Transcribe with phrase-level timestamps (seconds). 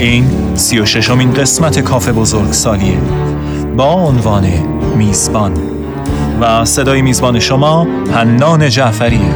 [0.00, 2.98] این سی و ششمین قسمت کافه بزرگ سالیه
[3.76, 4.46] با عنوان
[4.96, 5.52] میزبان.
[6.40, 9.34] و صدای میزبان شما هنان جعفریه.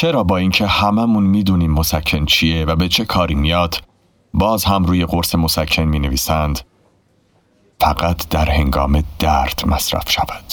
[0.00, 3.82] چرا با اینکه هممون می‌دونیم مسکن چیه و به چه کاری میاد
[4.34, 6.60] باز هم روی قرص مسکن می نویسند
[7.80, 10.52] فقط در هنگام درد مصرف شود.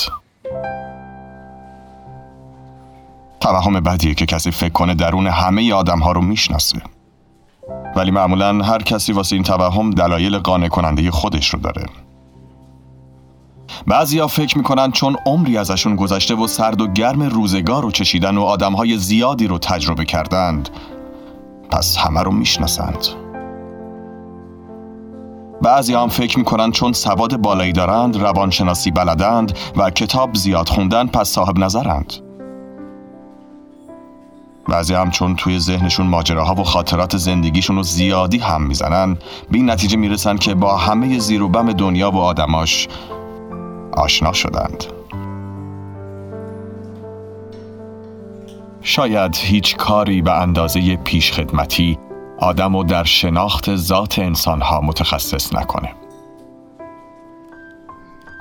[3.40, 6.82] توهم بدیه که کسی فکر کنه درون همه آدم ها رو می‌شناسه.
[7.96, 11.86] ولی معمولا هر کسی واسه این توهم دلایل قانع کننده خودش رو داره.
[13.88, 18.44] بعضیا فکر می‌کنن چون عمری ازشون گذشته و سرد و گرم روزگار رو چشیدن و
[18.44, 20.70] آدمهای زیادی رو تجربه کردند
[21.70, 23.08] پس همه رو می‌شناسند.
[25.62, 31.30] بعضی هم فکر می‌کنن چون سواد بالایی دارند روانشناسی بلدند و کتاب زیاد خوندن پس
[31.30, 32.14] صاحب نظرند.
[34.70, 39.14] بعضی هم چون توی ذهنشون ماجراها و خاطرات زندگیشون رو زیادی هم می‌زنن
[39.52, 42.88] به این نتیجه می‌رسن که با همه زیر و بم دنیا و آدماش
[43.98, 44.84] آشنا شدند.
[48.82, 51.98] شاید هیچ کاری به اندازه پیشخدمتی
[52.40, 55.94] آدم و در شناخت ذات انسانها متخصص نکنه.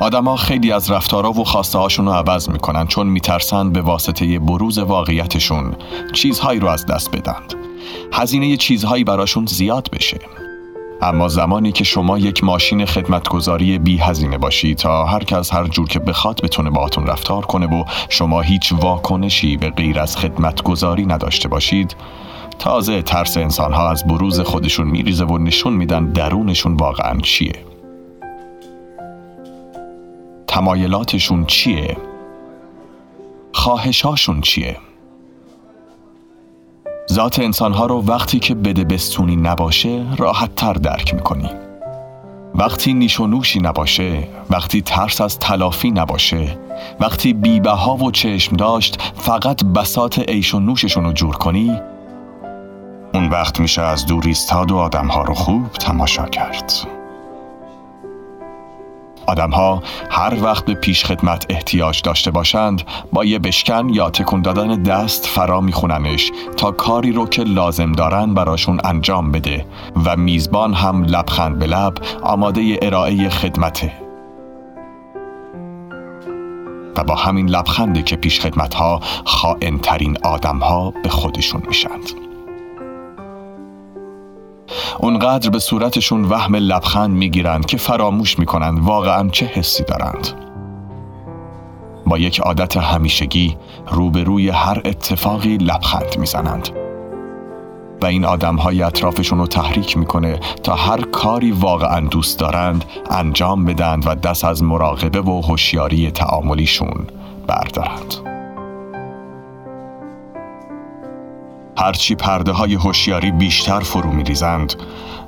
[0.00, 4.78] آدما خیلی از رفتارها و خواسته هاشون رو عوض می‌کنن چون میترسند به واسطه بروز
[4.78, 5.74] واقعیتشون
[6.12, 7.54] چیزهایی رو از دست بدند.
[8.12, 10.18] هزینه چیزهایی براشون زیاد بشه.
[11.02, 15.88] اما زمانی که شما یک ماشین خدمتگذاری بی هزینه باشید تا هر کس هر جور
[15.88, 21.48] که بخواد بتونه باهاتون رفتار کنه و شما هیچ واکنشی به غیر از خدمتگذاری نداشته
[21.48, 21.96] باشید
[22.58, 27.64] تازه ترس انسان ها از بروز خودشون میریزه و نشون میدن درونشون واقعا چیه.
[30.46, 31.96] تمایلاتشون چیه؟
[33.52, 34.76] خواهشاشون چیه؟
[37.12, 41.50] ذات انسانها رو وقتی که بده بستونی نباشه راحت تر درک می‌کنی.
[42.54, 46.58] وقتی نیش و نوشی نباشه وقتی ترس از تلافی نباشه
[47.00, 51.80] وقتی بیبها و چشم داشت فقط بسات عیش و نوششون رو جور کنی
[53.14, 56.95] اون وقت میشه از دور ایستاد و آدمها رو خوب تماشا کرد.
[59.26, 62.82] آدمها هر وقت به پیش خدمت احتیاج داشته باشند
[63.12, 68.34] با یه بشکن یا تکون دادن دست فرا میخوننش تا کاری رو که لازم دارن
[68.34, 69.66] براشون انجام بده
[70.04, 73.92] و میزبان هم لبخند به لب آماده ارائه خدمته.
[76.96, 82.35] و با همین لبخنده که پیش خدمت ها خائن ترین آدم ها به خودشون میشند.
[84.98, 90.28] اونقدر به صورتشون وهم لبخند می‌گیرند که فراموش می‌کنند واقعا چه حسی دارند
[92.06, 93.56] با یک عادت همیشگی
[93.90, 96.68] روبروی هر اتفاقی لبخند می‌زنند
[98.02, 103.64] و این آدم های اطرافشون رو تحریک می‌کنه تا هر کاری واقعا دوست دارند انجام
[103.64, 107.06] بدند و دست از مراقبه و هوشیاری تعاملیشون
[107.46, 108.35] بردارند.
[111.78, 114.74] هرچی پرده های هوشیاری بیشتر فرو می ریزند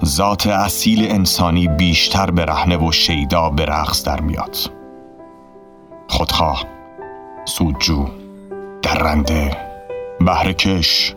[0.05, 4.57] ذات اصیل انسانی بیشتر به رهنه و شیدا به رقص در میاد.
[6.09, 6.65] خودخواه
[7.45, 8.09] سودجو
[8.83, 9.57] درنده
[10.21, 11.15] بهرهکش.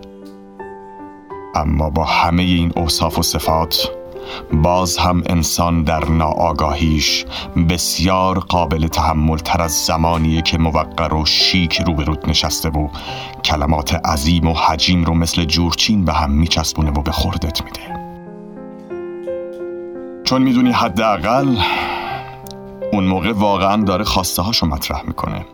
[1.55, 3.91] اما با همه این اوصاف و صفات
[4.53, 7.25] باز هم انسان در ناآگاهیش
[7.69, 12.87] بسیار قابل تحمل تر از زمانیه که موقر و شیک روبرود نشسته و
[13.45, 18.01] کلمات عظیم و حجیم رو مثل جورچین به هم میچسبونه و به خوردت میده.
[20.23, 21.57] چون می‌دونی حداقل
[22.93, 25.45] اون موقع واقعا داره خواسته هاشو مطرح می‌کنه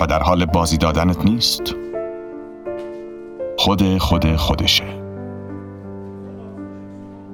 [0.00, 1.62] و در حال بازی دادنت نیست.
[3.58, 5.03] خود خود خودشه.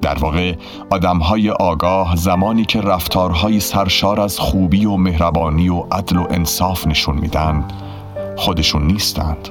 [0.03, 0.55] در واقع
[0.91, 7.17] آدمهای آگاه زمانی که رفتارهای سرشار از خوبی و مهربانی و عدل و انصاف نشون
[7.17, 7.65] میدن
[8.37, 9.49] خودشون نیستند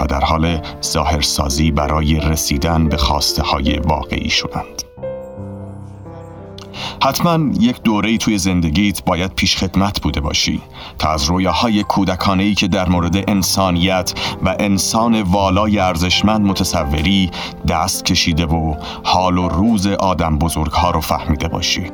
[0.00, 4.85] و در حال ظاهرسازی برای رسیدن به خواسته های واقعی شدند.
[7.02, 10.60] حتما یک دوره توی زندگیت باید پیش خدمت بوده باشی
[10.98, 14.14] تا از رویاهای کودکانه ای که در مورد انسانیت
[14.44, 17.30] و انسان والای ارزشمند متصوری
[17.68, 18.74] دست کشیده و
[19.04, 21.90] حال و روز آدم بزرگ ها رو فهمیده باشی.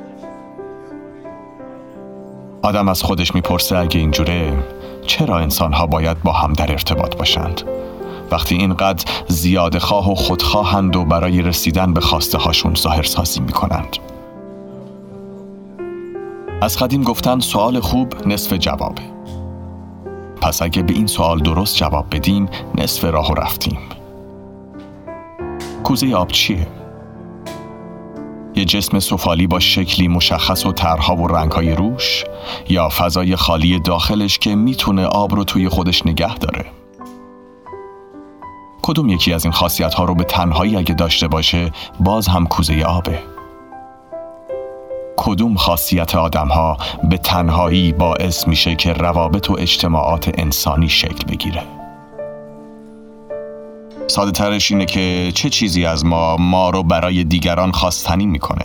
[2.63, 4.65] آدم از خودش می‌پرسه اگه اینجوره
[5.07, 7.63] چرا انسان ها باید با هم در ارتباط باشند؟
[8.31, 13.97] وقتی اینقدر زیاده خواه و خودخواهند و برای رسیدن به خواسته هاشون ظاهر سازی می‌کنند.
[16.63, 19.03] از قدیم گفتن سوال خوب نصف جوابه.
[20.41, 23.79] پس اگه به این سوال درست جواب بدیم نصف راه و رفتیم.
[25.85, 26.67] کوزه آب چیه؟
[28.55, 32.25] یه جسم سفالی با شکلی مشخص و ترها و رنگهای روش؟
[32.69, 36.65] یا فضای خالی داخلش که می‌تونه آب رو توی خودش نگه داره؟
[38.83, 42.83] کدوم یکی از این خاصیت ها رو به تنهایی اگه داشته باشه باز هم کوزه
[42.83, 43.32] آبه؟
[45.17, 46.77] کدوم خاصیت آدم ها
[47.11, 51.63] به تنهایی باعث میشه که روابط و اجتماعات انسانی شکل بگیره؟
[54.07, 58.65] ساده ترش اینه که چه چیزی از ما ما رو برای دیگران خواستنی می‌کنه؟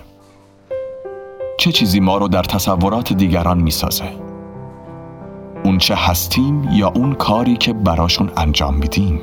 [1.59, 4.11] چه چیزی ما رو در تصورات دیگران می‌سازه؟
[5.63, 9.21] اون چه هستیم یا اون کاری که براشون انجام میدیم؟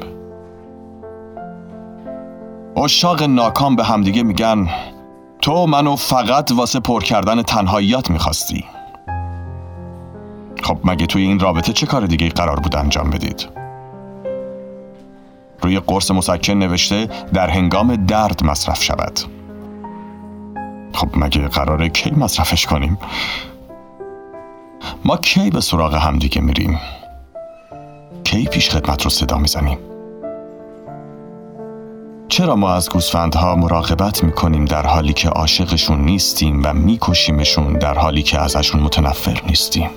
[2.77, 4.69] اشاق ناکام به همدیگه میگن
[5.45, 8.65] تو منو فقط واسه پر کردن تنهاییات می‌خواستی
[10.63, 13.49] خب مگه توی این رابطه چه کار دیگه قرار بود انجام بدید؟
[15.63, 19.21] روی قرص مسکن نوشته در هنگام درد مصرف شود
[20.93, 22.99] خب مگه قراره کی مصرفش کنیم؟
[25.05, 26.81] ما کی به سراغ همدیگه میریم؟
[28.25, 29.79] کی پیش خدمت رو صدا می‌زنیم؟
[32.45, 38.23] چرا ما از گوسفندها مراقبت می‌کنیم در حالی که عاشقشون نیستیم و میکشیمشون در حالی
[38.23, 39.91] که ازشون متنفر نیستیم؟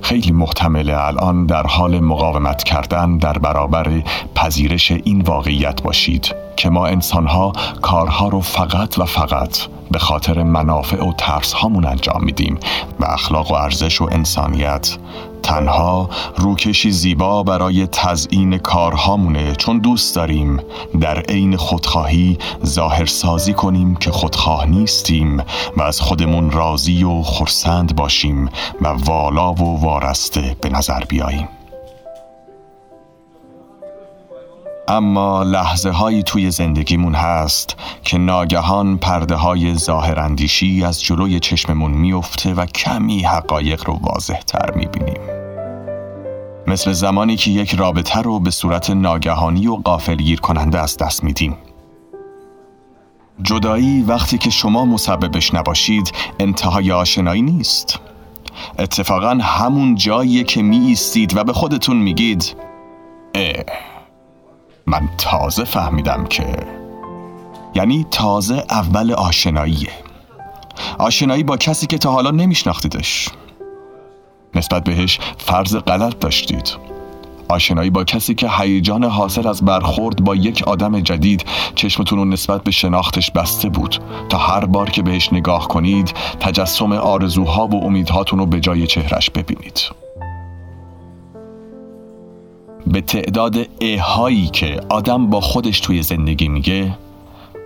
[0.00, 4.02] خیلی محتمله الان در حال مقاومت کردن در برابر
[4.34, 7.52] پذیرش این واقعیت باشید که ما انسانها
[7.82, 9.58] کارها رو فقط و فقط
[9.90, 12.58] به خاطر منافع و ترس هامون انجام میدیم
[13.00, 14.98] و اخلاق و ارزش و انسانیت
[15.42, 20.60] تنها روکشی زیبا برای تزیین کارهامونه چون دوست داریم
[21.00, 25.40] در عین خودخواهی ظاهر سازی کنیم که خودخواه نیستیم
[25.76, 28.48] و از خودمون راضی و خرسند باشیم
[28.80, 31.48] و والا و وارسته به نظر بیاییم.
[34.88, 42.54] اما لحظه هایی توی زندگیمون هست که ناگهان پرده های ظاهراندیشی از جلوی چشممون میفته
[42.54, 45.20] و کمی حقایق رو واضح تر می‌بینیم.
[46.66, 51.56] مثل زمانی که یک رابطه رو به صورت ناگهانی و قافلگیر کننده از دست میدیم.
[53.42, 57.98] جدایی وقتی که شما مسببش نباشید انتهای آشنایی نیست.
[58.78, 62.56] اتفاقا همون جاییه که می ایستید و به خودتون میگید
[63.34, 63.91] اه.
[64.86, 66.56] من تازه فهمیدم که
[67.74, 69.90] یعنی تازه اول آشناییه.
[70.98, 73.28] آشنایی با کسی که تا حالا نمیشناختیدش.
[74.54, 76.76] نسبت بهش فرض غلط داشتید.
[77.48, 82.64] آشنایی با کسی که هیجان حاصل از برخورد با یک آدم جدید چشمتون رو نسبت
[82.64, 83.98] به شناختش بسته بود
[84.28, 89.30] تا هر بار که بهش نگاه کنید تجسم آرزوها و امیدهاتون رو به جای چهرش
[89.30, 90.01] ببینید.
[92.86, 96.98] به تعداد اهایی که آدم با خودش توی زندگی میگه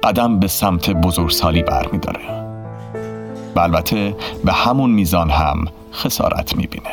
[0.02, 2.46] قدم به سمت بزرگسالی برمیداره.
[3.56, 6.90] و البته به همون میزان هم خسارت می‌بینه.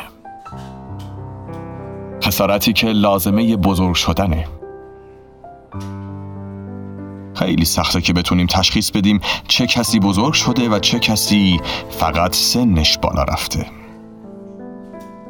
[2.22, 4.46] خسارتی که لازمه بزرگ شدنه.
[7.34, 12.98] خیلی سخته که بتونیم تشخیص بدیم چه کسی بزرگ شده و چه کسی فقط سنش
[12.98, 13.83] بالا رفته.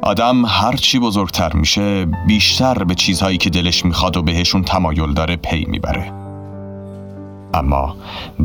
[0.05, 5.35] آدم هر چی بزرگتر میشه بیشتر به چیزهایی که دلش می‌خواد و بهشون تمایل داره
[5.35, 6.11] پی می‌بره.
[7.53, 7.95] اما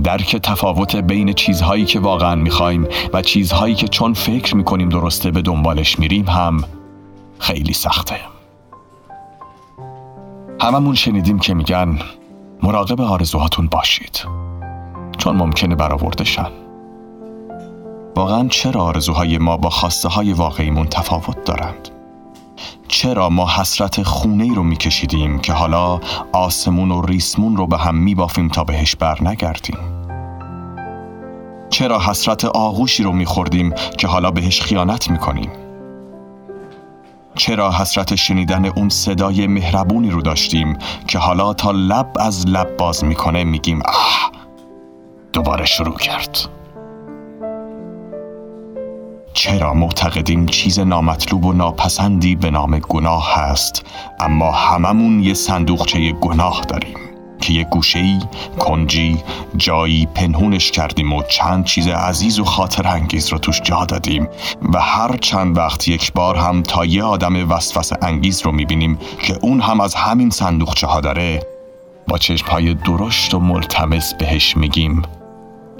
[0.04, 5.42] درک تفاوت بین چیزهایی که واقعا می‌خوایم و چیزهایی که چون فکر می‌کنیم درسته به
[5.42, 6.64] دنبالش میریم هم
[7.38, 8.16] خیلی سخته.
[10.60, 11.98] هممون شنیدیم که میگن
[12.62, 14.24] مراقب آرزوهاتون باشید.
[15.18, 16.50] چون ممکنه برآوردشن
[18.16, 21.88] واقعا چرا آرزوهای ما با خواسته های واقعیمون تفاوت دارند؟
[22.88, 26.00] چرا ما حسرت خونه ای رو میکشیدیم که حالا
[26.32, 29.78] آسمون و ریسمون رو به هم میبافیم تا بهش بر نگردیم؟
[31.70, 35.50] چرا حسرت آغوشی رو میخوردیم که حالا بهش خیانت می‌کنیم؟
[37.34, 43.04] چرا حسرت شنیدن اون صدای مهربونی رو داشتیم که حالا تا لب از لب باز
[43.04, 44.30] می‌کنه میگیم آه
[45.32, 46.59] دوباره شروع کرد
[49.32, 53.86] چرا معتقدیم چیز نامطلوب و ناپسندی به نام گناه هست
[54.20, 56.96] اما هممون یه صندوقچه گناه داریم
[57.40, 58.18] که یه گوشهی،
[58.58, 59.18] کنجی،
[59.56, 64.28] جایی پنهونش کردیم و چند چیز عزیز و خاطر انگیز رو توش جا دادیم
[64.72, 69.38] و هر چند وقت یک بار هم تا یه آدم وسوسه انگیز رو می‌بینیم که
[69.40, 71.46] اون هم از همین صندوقچه ها داره.
[72.08, 75.02] با چشمهای درشت و ملتمس بهش میگیم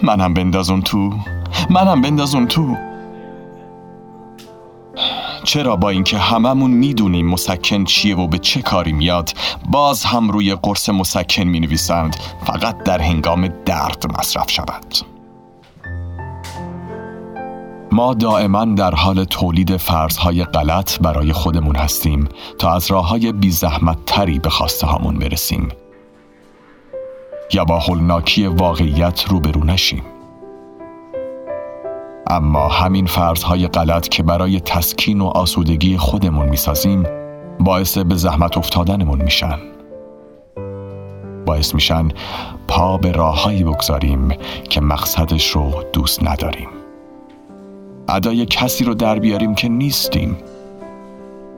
[0.03, 1.15] منم بندازون تو
[1.71, 2.90] منم بندازون تو.
[5.45, 9.31] چرا با اینکه هممون می‌دونیم مسکن چیه و به چه کاری میاد
[9.71, 12.17] باز هم روی قرص مسکن می نویسند
[12.47, 14.95] فقط در هنگام درد مصرف شود.
[17.93, 22.29] ما دائما در حال تولید فرضهای غلط برای خودمون هستیم
[22.59, 25.69] تا از راه های بی زحمت تری به خواسته هامون برسیم.
[27.53, 30.03] یا با هلناکی واقعیت روبرو نشیم.
[32.31, 37.07] اما همین فرضهای غلط که برای تسکین و آسودگی خودمون می‌سازیم
[37.61, 39.59] باعث به زحمت افتادنمون میشن.
[41.47, 42.09] باعث میشن
[42.69, 44.29] پا به راههایی بگذاریم
[44.71, 46.69] که مقصدش رو دوست نداریم.
[48.09, 50.37] ادای کسی رو در بیاریم که نیستیم.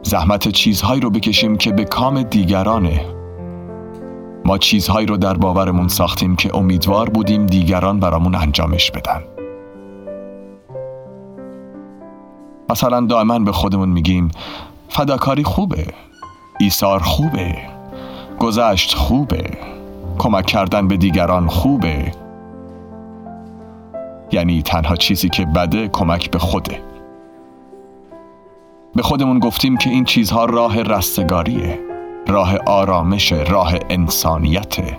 [0.03, 3.01] زحمت چیزهایی رو بکشیم که به کام دیگرانه.
[4.45, 9.32] ما چیزهایی رو در باورمون ساختیم که امیدوار بودیم دیگران برامون انجامش بدن.
[12.71, 14.31] مثلا دائما به خودمون میگیم
[14.89, 15.87] فداکاری خوبه
[16.61, 17.59] ایثار خوبه
[18.39, 19.51] گذشت خوبه
[20.19, 22.13] کمک کردن به دیگران خوبه.
[24.33, 26.83] یعنی تنها چیزی که بده کمک به خوده.
[28.95, 31.81] به خودمون گفتیم که این چیزها راه رستگاریه
[32.29, 34.99] راه آرامش راه انسانیته.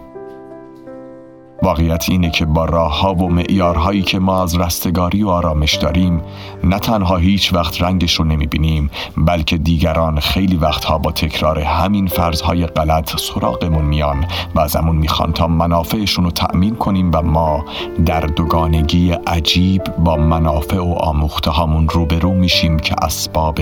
[1.62, 6.22] واقعیت اینه که با راه ها و معیارهایی که ما از رستگاری و آرامش داریم
[6.64, 12.08] نه تنها هیچ وقت رنگش رو نمی بینیم بلکه دیگران خیلی وقتها با تکرار همین
[12.08, 17.66] فرضهای غلط سراغمون میان و ازمون می‌خوان تا منافعشون رو تأمین کنیم و ما
[18.06, 23.60] در دوگانگی عجیب با منافع و آموخته هامون روبرو میشیم که اسباب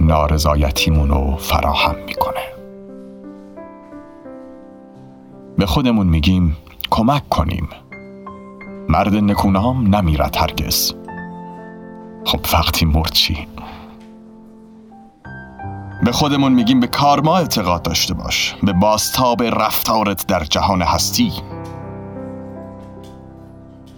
[0.00, 2.40] نارضایتیمون رو فراهم می‌کنه.
[5.58, 6.56] به خودمون میگیم
[6.90, 7.68] کمک کنیم.
[8.88, 10.92] مرد نکونام نمیرد هرگز.
[12.24, 13.48] خب وقتی مرد چی؟
[16.04, 18.54] به خودمون میگیم به کارما اعتقاد داشته باش.
[18.62, 21.32] به باستاب رفتارت در جهان هستی.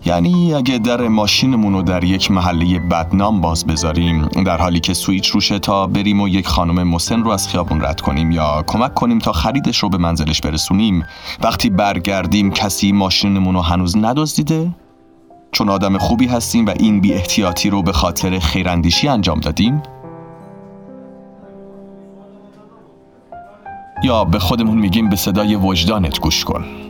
[0.04, 5.26] یعنی اگه در ماشینمون رو در یک محله بدنام باز بذاریم در حالی که سویچ
[5.26, 9.18] روشه تا بریم و یک خانم مسن رو از خیابون رد کنیم یا کمک کنیم
[9.18, 11.04] تا خریدش رو به منزلش برسونیم
[11.40, 14.70] وقتی برگردیم کسی ماشینمون رو هنوز ندزدیده؟
[15.52, 19.82] چون آدم خوبی هستیم و این بی احتیاطی رو به خاطر خیراندیشی انجام دادیم؟
[24.02, 26.87] یا به خودمون میگیم به صدای وجدانت گوش کن.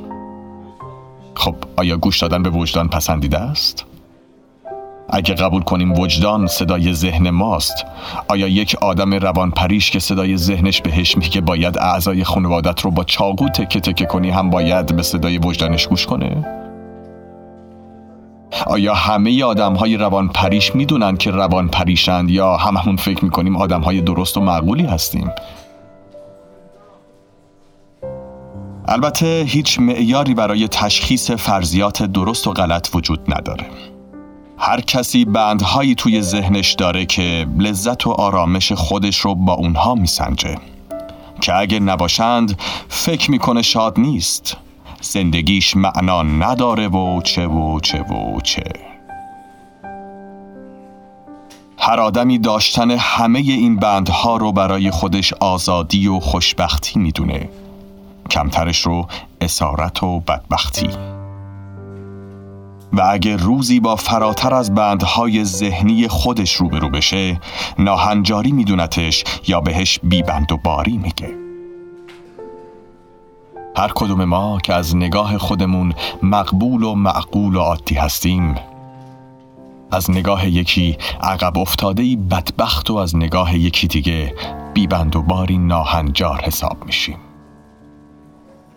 [1.38, 3.85] خب آیا گوش دادن به وجدان پسندیده است؟
[5.11, 7.85] اگه قبول کنیم وجدان صدای ذهن ماست
[8.28, 13.04] آیا یک آدم روان پریش که صدای ذهنش بهش میگه باید اعضای خانوادت رو با
[13.04, 16.47] چاقو تکه تکه کنی هم باید به صدای وجدانش گوش کنه؟
[18.66, 23.80] آیا همه آدم های روان پریش می‌دونن که روان پریشند یا هممون فکر می‌کنیم آدم
[23.80, 25.30] های درست و معقولی هستیم؟
[28.90, 33.66] البته هیچ معیاری برای تشخیص فرضیات درست و غلط وجود نداره.
[34.59, 40.57] هر کسی بندهایی توی ذهنش داره که لذت و آرامش خودش رو با اونها میسنجه.
[41.40, 44.57] که اگه نباشند فکر می‌کنه شاد نیست.
[45.00, 48.64] زندگیش معنا نداره و چه و چه و چه.
[51.78, 57.49] هر آدمی داشتن همه این بندها رو برای خودش آزادی و خوشبختی می‌دونه.
[58.30, 59.06] کمترش رو
[59.40, 60.90] اسارت و بدبختی.
[62.92, 67.40] و اگر روزی با فراتر از بندهای ذهنی خودش روبرو بشه
[67.78, 71.35] ناهنجاری میدونتش یا بهش بیبند و باری میگه.
[73.76, 78.54] هر کدوم ما که از نگاه خودمون مقبول و معقول و عادی هستیم
[79.90, 84.35] از نگاه یکی عقب افتاده بدبخت و از نگاه یکی دیگه
[84.75, 87.27] بیبند و باری ناهنجار حساب میشیم.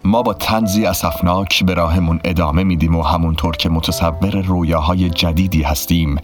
[0.04, 6.16] ما با تنزی اصفناک به راهمون ادامه میدیم و همونطور که متصور رویاهای جدیدی هستیم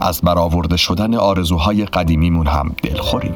[0.00, 3.34] از برآورده شدن آرزوهای قدیمیمون هم دلخوریم.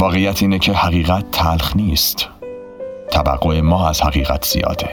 [0.00, 2.28] واقعیت اینه که حقیقت تلخ نیست.
[3.10, 4.88] توقع ما از حقیقت زیاده.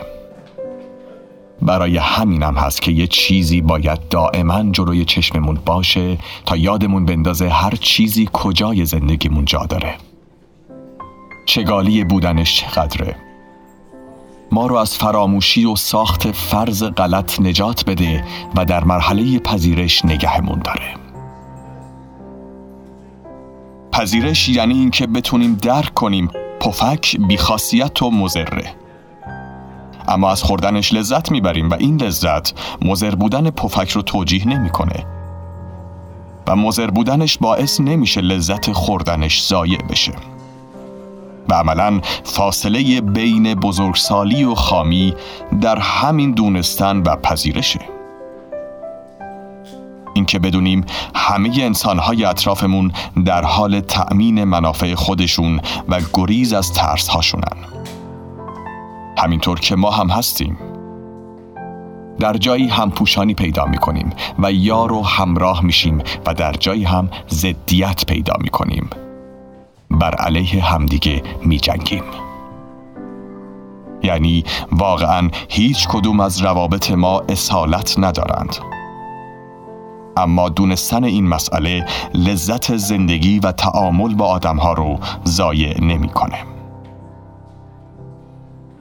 [1.61, 7.75] برای همینم هست که یه چیزی باید دائما جلوی چشممون باشه تا یادمون بندازه هر
[7.75, 9.95] چیزی کجای زندگیمون جا داره.
[11.49, 13.15] چگالی بودنش چقدره؟
[14.51, 18.23] ما رو از فراموشی و ساخت فرض غلط نجات بده
[18.55, 20.95] و در مرحله پذیرش نگهمون داره.
[23.91, 26.29] پذیرش یعنی اینکه بتونیم درک کنیم
[26.59, 28.73] پفک بیخاصیت و مزره
[30.07, 35.05] اما از خوردنش لذت می‌بریم و این لذت مزر بودن پفک رو توجیه نمی‌کنه.
[36.47, 40.13] و مزر بودنش باعث نمیشه لذت خوردنش ضایع بشه.
[41.49, 45.13] و عملا فاصله بین بزرگسالی و خامی
[45.61, 47.79] در همین دونستن و پذیرشه.
[50.13, 52.91] اینکه بدونیم همه انسانهای اطرافمون
[53.25, 57.57] در حال تأمین منافع خودشون و گریز از ترسهاشونن.
[59.17, 60.57] همینطور که ما هم هستیم.
[62.19, 66.83] در جایی هم پوشانی پیدا می کنیم و یار و همراه میشیم و در جایی
[66.83, 68.89] هم زدیت پیدا می کنیم
[69.91, 72.03] بر علیه همدیگه می جنگیم
[74.03, 78.55] یعنی واقعا هیچ کدوم از روابط ما اصالت ندارند.
[80.17, 86.37] اما دونستن این مسئله لذت زندگی و تعامل با آدمها رو ضایع نمی‌کنه.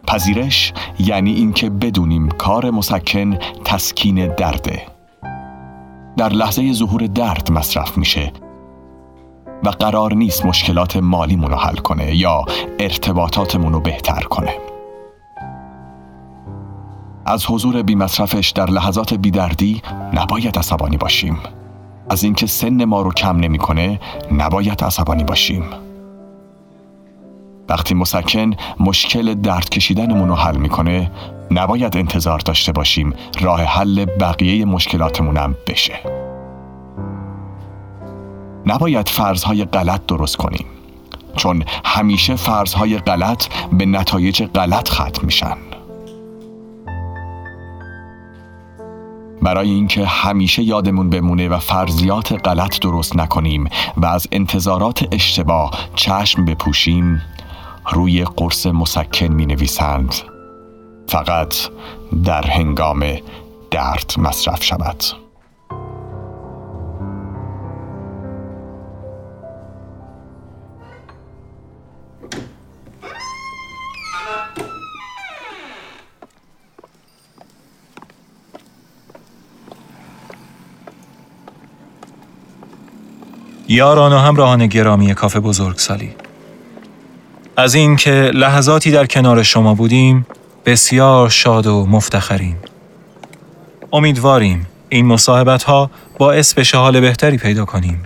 [0.07, 4.83] پذیرش یعنی اینکه بدونیم کار مسکن تسکین درده.
[6.17, 8.33] در لحظه ظهور درد مصرف میشه.
[9.65, 12.45] و قرار نیست مشکلات مالیمون رو حل کنه یا
[12.79, 14.55] ارتباطاتمون رو بهتر کنه.
[17.27, 21.39] از حضور بی مصرفش در لحظات بیدردی نباید عصبانی باشیم.
[22.11, 24.01] از اینکه سن ما رو کم نمی‌کنه
[24.33, 25.65] نباید عصبانی باشیم.
[27.69, 31.11] وقتی مسکن مشکل درد کشیدنمون رو حل می‌کنه
[31.51, 36.28] نباید انتظار داشته باشیم راه حل بقیه مشکلاتمونم بشه.
[38.69, 40.67] نباید فرضهای غلط درست کنیم
[41.37, 45.57] چون همیشه فرضهای غلط به نتایج غلط ختم میشن.
[49.43, 56.45] برای اینکه همیشه یادمون بمونه و فرضیات غلط درست نکنیم و از انتظارات اشتباه چشم
[56.45, 57.23] بپوشیم
[57.93, 60.15] روی قرص مسکن می نویسند
[61.07, 61.55] فقط
[62.25, 63.07] در هنگام
[63.71, 65.28] درد مصرف شود.
[83.79, 86.15] یاران و همراهان گرامی کافه بزرگسالی
[87.57, 90.27] از اینکه لحظاتی در کنار شما بودیم
[90.67, 92.57] بسیار شاد و مفتخریم.
[93.93, 98.03] امیدواریم این مصاحبت ها باعث بشه حال بهتری پیدا کنیم.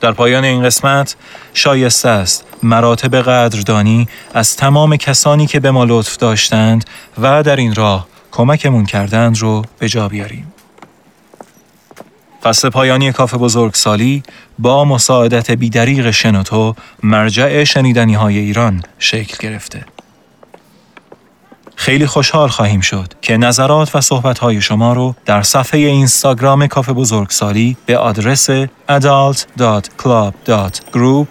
[0.00, 1.16] در پایان این قسمت
[1.54, 6.84] شایسته است مراتب قدردانی از تمام کسانی که به ما لطف داشتند
[7.18, 10.51] و در این راه کمکمون کردند رو به جا بیاریم.
[12.42, 14.22] فصل پایانی کافه بزرگسالی
[14.58, 19.84] با مساعدت بیدریق شنوتو مرجع شنیدنی های ایران شکل گرفته.
[21.76, 26.92] خیلی خوشحال خواهیم شد که نظرات و صحبت های شما رو در صفحه اینستاگرام کافه
[26.92, 28.50] بزرگسالی به آدرس
[28.88, 31.26] adult.club.group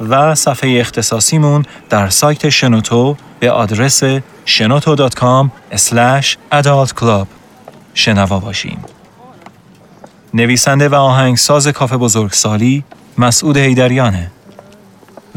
[0.00, 4.04] و صفحه اختصاصیمون در سایت شنوتو به آدرس
[4.46, 5.48] shenoto.com
[6.52, 7.26] adultclub
[7.94, 8.95] شنوا باشیم.
[10.34, 12.84] نویسنده و آهنگساز کافه بزرگسالی
[13.18, 14.30] مسعود هیدریانه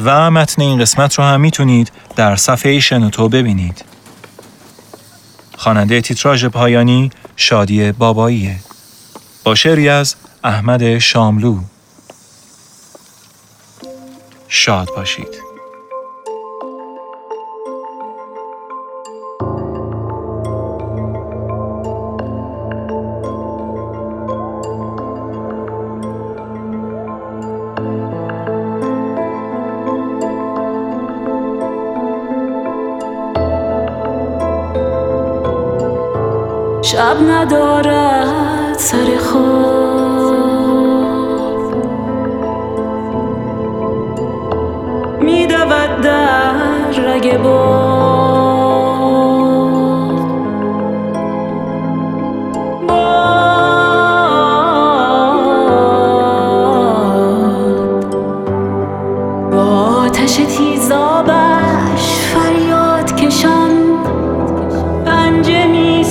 [0.03, 3.85] و متن این قسمت رو هم می‌تونید در صفحه شنوتو ببینید.
[5.57, 8.55] خواننده تیتراژ پایانی شادی باباییه.
[9.43, 11.59] با شعری از احمد شاملو
[14.47, 15.48] شاد باشید
[37.21, 39.99] ندارد سر خواب
[45.21, 47.88] میدود در رگ باد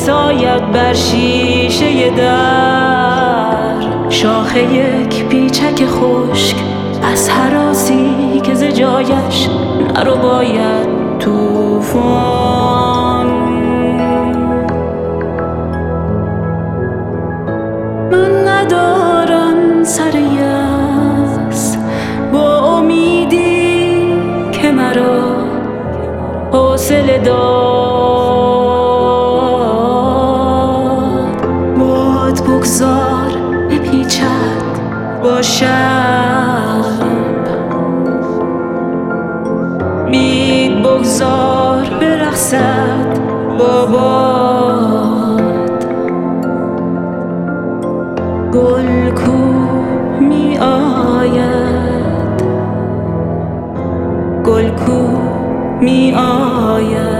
[0.08, 4.10] می ساید بر شیشه در.
[4.10, 6.56] شاخه یک پیچک خشک
[7.02, 9.48] از حراسی که ز جایش
[9.94, 12.47] نرو باید توفان.
[40.88, 43.18] بگذار برخصد
[43.58, 45.42] با باد
[48.52, 49.42] گل کو
[50.20, 52.42] می آید.
[54.44, 55.06] گل کو
[55.80, 57.17] می آید.